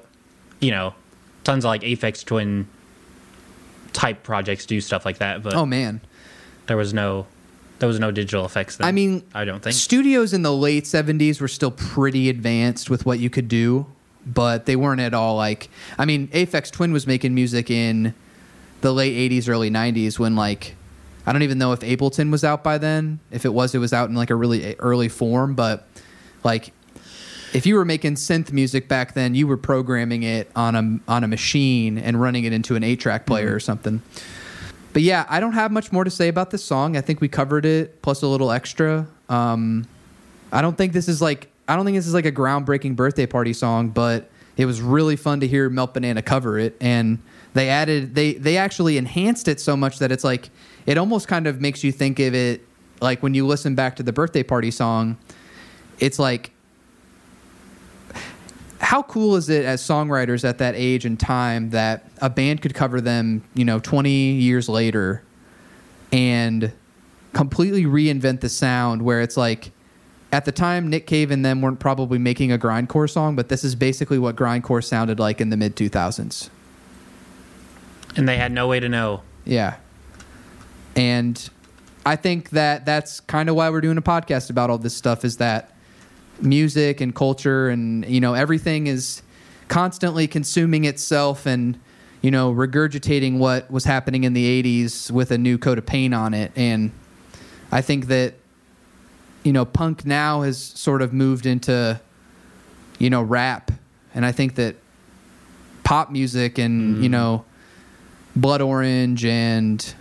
[0.60, 0.94] you know,
[1.46, 2.68] tons of like Aphex Twin
[3.94, 5.42] type projects do stuff like that.
[5.42, 6.02] But oh man.
[6.68, 7.28] there was no,
[7.80, 8.78] there was no digital effects.
[8.78, 9.76] Then, I mean, I don't think.
[9.76, 13.86] studios in the late 70s were still pretty advanced with what you could do,
[14.26, 18.14] but they weren't at all like I mean, Aphex Twin was making music in
[18.82, 20.76] the late 80s, early 90s when like
[21.26, 23.20] I don't even know if Ableton was out by then.
[23.32, 25.88] If it was, it was out in like a really early form, but
[26.44, 26.72] like
[27.54, 31.24] if you were making synth music back then, you were programming it on a on
[31.24, 33.56] a machine and running it into an 8-track player mm-hmm.
[33.56, 34.02] or something.
[34.96, 36.96] But yeah, I don't have much more to say about this song.
[36.96, 39.06] I think we covered it plus a little extra.
[39.28, 39.86] Um,
[40.54, 43.26] I don't think this is like I don't think this is like a groundbreaking birthday
[43.26, 47.20] party song, but it was really fun to hear Melt Banana cover it, and
[47.54, 50.50] they added they they actually enhanced it so much that it's like
[50.86, 52.66] it almost kind of makes you think of it
[53.02, 55.18] like when you listen back to the birthday party song,
[56.00, 56.52] it's like
[58.96, 62.74] how cool is it as songwriters at that age and time that a band could
[62.74, 65.22] cover them, you know, 20 years later
[66.14, 66.72] and
[67.34, 69.72] completely reinvent the sound where it's like
[70.32, 73.66] at the time Nick Cave and them weren't probably making a grindcore song, but this
[73.66, 76.50] is basically what grindcore sounded like in the mid 2000s.
[78.16, 79.24] and they had no way to know.
[79.44, 79.76] Yeah.
[80.96, 81.50] And
[82.06, 85.26] I think that that's kind of why we're doing a podcast about all this stuff
[85.26, 85.75] is that
[86.42, 89.22] music and culture and you know everything is
[89.68, 91.80] constantly consuming itself and
[92.22, 96.14] you know regurgitating what was happening in the 80s with a new coat of paint
[96.14, 96.52] on it.
[96.56, 96.92] And
[97.72, 98.36] I think that
[99.44, 102.00] you know punk now has sort of moved into
[103.00, 103.72] you know rap.
[104.14, 104.76] And I think that
[105.84, 107.04] pop music and mm.
[107.04, 107.46] you know
[108.36, 109.94] Blood Orange and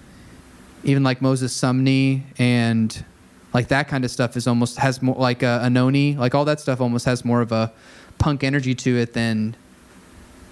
[0.83, 3.05] even like Moses Sumney and
[3.55, 6.61] like that kind of stuff is almost has more like a Anohni, like all that
[6.61, 7.73] stuff almost has more of a
[8.19, 9.57] punk energy to it than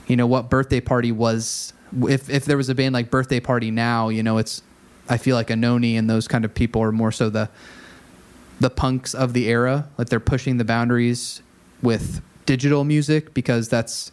[0.07, 1.73] you know what Birthday Party was.
[2.09, 4.63] If if there was a band like Birthday Party now, you know it's
[5.09, 7.51] I feel like Anohni and those kind of people are more so the
[8.61, 11.43] the punks of the era, like they're pushing the boundaries
[11.83, 14.13] with digital music because that's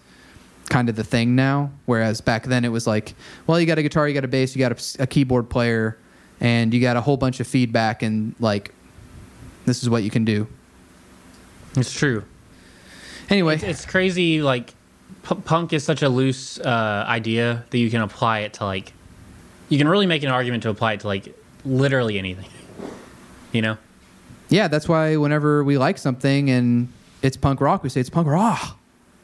[0.70, 1.72] kind of the thing now.
[1.86, 3.14] Whereas back then it was like,
[3.46, 5.98] well, you got a guitar, you got a bass, you got a, a keyboard player,
[6.40, 8.74] and you got a whole bunch of feedback, and like,
[9.70, 10.48] this is what you can do.
[11.78, 12.24] It's true.
[13.30, 14.42] Anyway, It's, it's crazy.
[14.42, 14.74] Like
[15.24, 18.92] p- punk is such a loose uh, idea that you can apply it to like.
[19.70, 22.50] You can really make an argument to apply it to like literally anything.
[23.52, 23.78] You know.
[24.50, 28.28] yeah, that's why whenever we like something and it's punk rock, we say it's punk
[28.28, 28.78] rock.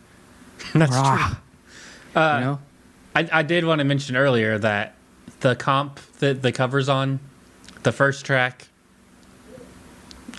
[0.73, 1.37] That's rock.
[2.13, 2.21] true.
[2.23, 2.59] Uh, you know?
[3.15, 4.95] I, I did want to mention earlier that
[5.41, 7.19] the comp that the covers on
[7.83, 8.67] the first track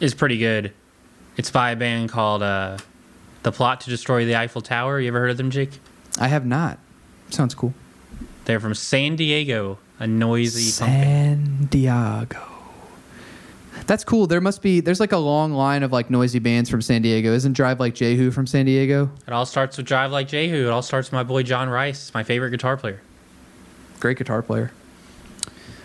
[0.00, 0.72] is pretty good.
[1.36, 2.78] It's by a band called uh,
[3.42, 5.00] The Plot to Destroy the Eiffel Tower.
[5.00, 5.78] You ever heard of them, Jake?
[6.18, 6.78] I have not.
[7.30, 7.74] Sounds cool.
[8.46, 10.62] They're from San Diego, a noisy.
[10.70, 12.40] San Diego.
[13.86, 14.26] That's cool.
[14.26, 14.80] There must be.
[14.80, 17.32] There's like a long line of like noisy bands from San Diego.
[17.34, 19.10] Isn't Drive Like Jehu from San Diego?
[19.26, 20.66] It all starts with Drive Like Jehu.
[20.66, 23.00] It all starts with my boy John Reis, my favorite guitar player.
[24.00, 24.72] Great guitar player.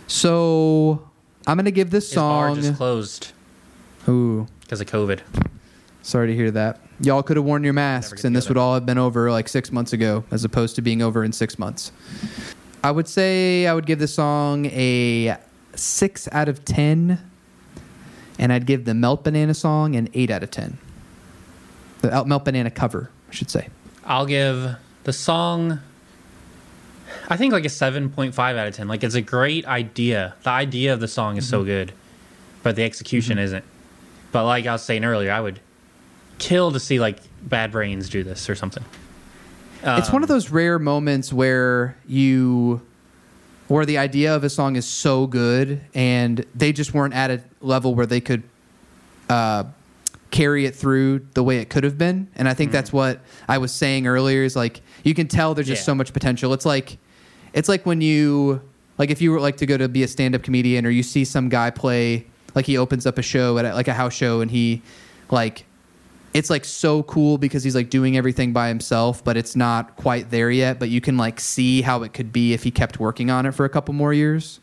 [0.08, 1.08] So
[1.48, 2.56] I'm gonna give this His bar song.
[2.62, 3.32] just closed
[4.08, 5.22] Ooh, because of COVID.
[6.02, 6.80] sorry to hear that.
[7.00, 9.72] Y'all could have worn your masks, and this would all have been over like six
[9.72, 11.92] months ago, as opposed to being over in six months.
[12.84, 15.38] I would say I would give this song a
[15.76, 17.20] six out of ten,
[18.40, 20.78] and I'd give the Melt Banana song an eight out of ten.
[22.02, 23.70] The Melt Banana cover, I should say.
[24.04, 25.80] I'll give the song
[27.30, 28.88] I think like a 7.5 out of 10.
[28.88, 30.36] Like it's a great idea.
[30.44, 31.68] The idea of the song is so mm-hmm.
[31.68, 31.94] good,
[32.64, 33.46] but the execution mm-hmm.
[33.46, 33.66] isn't.
[34.32, 35.60] But like I was saying earlier, I would
[36.38, 38.84] kill to see like Bad Brains do this or something.
[39.84, 42.82] it's one of those rare moments where you
[43.68, 47.42] where the idea of a song is so good and they just weren't at a
[47.62, 48.44] level where they could
[49.30, 49.64] uh,
[50.30, 53.58] carry it through the way it could have been and i think that's what i
[53.58, 55.86] was saying earlier is like you can tell there's just Yeah.
[55.86, 56.98] so much potential it's like
[57.54, 58.62] it's like when you
[58.98, 61.24] like if you were like to go to be a stand-up comedian or you see
[61.26, 64.42] some guy play like he opens up a show at a, like a house show
[64.42, 64.82] and he
[65.30, 65.66] like
[66.34, 70.30] it's like so cool because he's like doing everything by himself, but it's not quite
[70.30, 70.80] there yet.
[70.80, 73.52] But you can like see how it could be if he kept working on it
[73.52, 74.60] for a couple more years.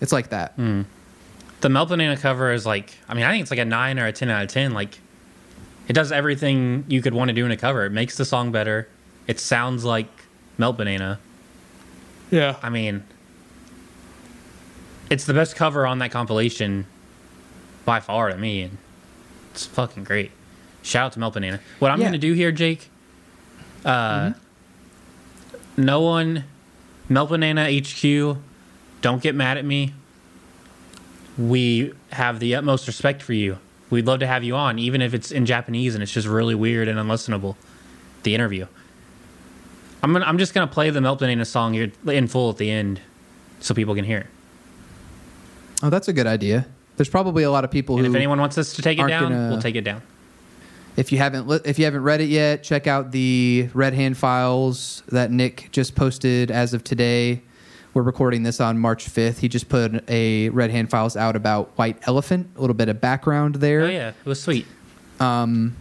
[0.00, 0.52] It's like that.
[0.52, 0.82] Hmm.
[1.60, 4.06] The Melt Banana cover is like, I mean, I think it's like a 9 or
[4.06, 4.74] a 10 out of 10.
[4.74, 5.00] Like,
[5.88, 7.84] it does everything you could want to do in a cover.
[7.84, 8.88] It makes the song better.
[9.26, 10.06] It sounds like
[10.56, 11.18] Melt Banana.
[12.30, 12.56] Yeah.
[12.62, 13.02] I mean,
[15.10, 16.86] it's the best cover on that compilation
[17.88, 18.76] by far to me, and
[19.50, 20.30] it's fucking great.
[20.82, 21.58] Shout out to Melt Banana.
[21.78, 22.08] What I'm Yeah.
[22.08, 22.90] gonna do here, Jake.
[23.82, 24.32] Uh,
[25.74, 26.44] no one,
[27.08, 28.36] Melt Banana HQ,
[29.00, 29.94] don't get mad at me.
[31.38, 33.56] We have the utmost respect for you.
[33.88, 36.54] We'd love to have you on, even if it's in Japanese and it's just really
[36.54, 37.56] weird and unlistenable.
[38.22, 38.66] The interview.
[40.02, 43.00] I'm gonna, I'm just gonna play the Melt Banana song in full at the end,
[43.60, 44.26] so people can hear it.
[45.82, 46.66] Oh, that's a good idea.
[46.98, 49.06] There's probably a lot of people And who, if anyone wants us to take it
[49.08, 50.02] down, gonna- we'll take it down.
[50.96, 54.16] if you haven't li- if you haven't read it yet, check out the Red Hand
[54.18, 57.40] files that Nick just posted as of today.
[57.94, 59.38] We're recording this on March 5th.
[59.38, 62.48] He just put a Red Hand files out about White Elephant.
[62.56, 63.82] A little bit of background there.
[63.82, 64.66] Oh yeah, it was sweet.
[65.20, 65.74] Um,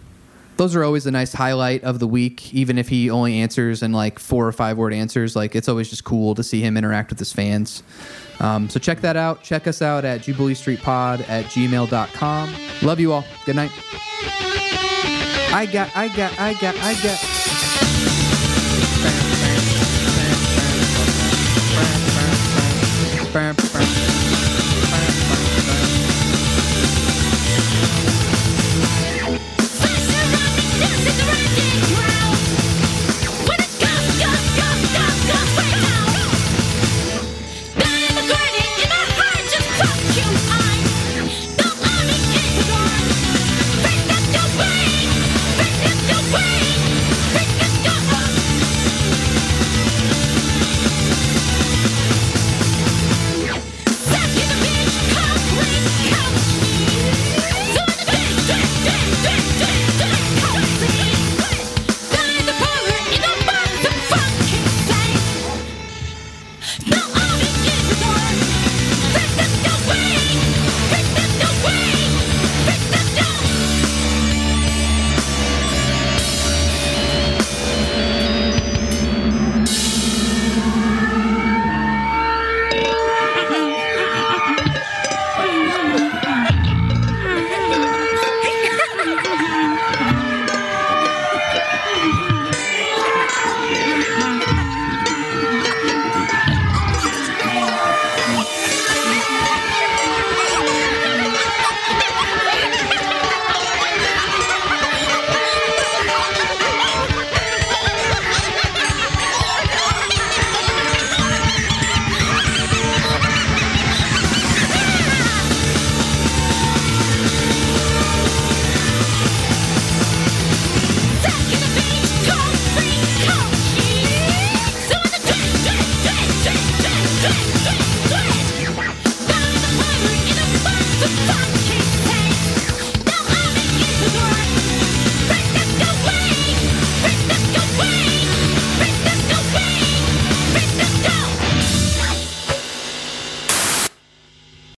[0.58, 3.92] those are always a nice highlight of the week even if he only answers in
[3.94, 5.36] like four or five word answers.
[5.36, 7.84] Like it's always just cool to see him interact with his fans.
[8.40, 9.44] Um, so check that out.
[9.44, 13.26] Check us out at jubilee street pod at gmail.com love you all.
[13.46, 13.72] Good night.
[15.50, 17.57] I got i got i got i got